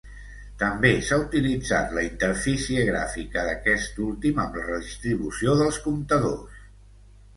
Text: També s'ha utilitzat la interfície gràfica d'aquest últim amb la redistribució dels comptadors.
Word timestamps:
També 0.61 0.89
s'ha 1.09 1.19
utilitzat 1.23 1.93
la 1.97 2.05
interfície 2.07 2.85
gràfica 2.89 3.45
d'aquest 3.49 4.01
últim 4.07 4.41
amb 4.45 4.59
la 4.61 4.67
redistribució 4.73 5.59
dels 5.61 5.79
comptadors. 5.89 6.65